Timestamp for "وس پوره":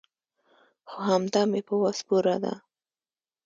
1.81-2.35